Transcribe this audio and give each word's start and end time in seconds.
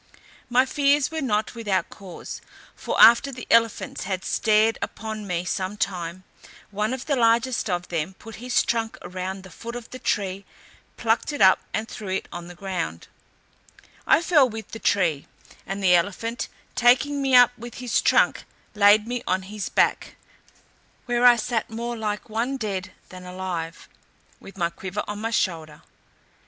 My 0.49 0.65
fears 0.65 1.11
were 1.11 1.21
not 1.21 1.53
without 1.53 1.91
cause; 1.91 2.41
for 2.75 2.99
after 2.99 3.31
the 3.31 3.45
elephants 3.51 4.05
had 4.05 4.25
stared 4.25 4.79
upon 4.81 5.27
me 5.27 5.45
some 5.45 5.77
time, 5.77 6.23
one 6.71 6.91
of 6.91 7.05
the 7.05 7.15
largest 7.15 7.69
of 7.69 7.89
them 7.89 8.15
put 8.15 8.37
his 8.37 8.63
trunk 8.63 8.97
round 9.05 9.43
the 9.43 9.51
foot 9.51 9.75
of 9.75 9.91
the 9.91 9.99
tree, 9.99 10.43
plucked 10.97 11.31
it 11.31 11.39
up, 11.39 11.59
and 11.71 11.87
threw 11.87 12.07
it 12.07 12.27
on 12.31 12.47
the 12.47 12.55
ground; 12.55 13.09
I 14.07 14.23
fell 14.23 14.49
with 14.49 14.69
the 14.71 14.79
tree, 14.79 15.27
and 15.67 15.83
the 15.83 15.93
elephant 15.93 16.47
taking 16.73 17.21
me 17.21 17.35
up 17.35 17.51
with 17.55 17.75
his 17.75 18.01
trunk, 18.01 18.43
laid 18.73 19.05
me 19.05 19.21
on 19.27 19.43
his 19.43 19.69
back, 19.69 20.15
where 21.05 21.27
I 21.27 21.35
sat 21.35 21.69
more 21.69 21.95
like 21.95 22.27
one 22.27 22.57
dead 22.57 22.91
than 23.09 23.23
alive, 23.23 23.87
with 24.39 24.57
my 24.57 24.71
quiver 24.71 25.03
on 25.07 25.21
my 25.21 25.29
shoulder. 25.29 25.83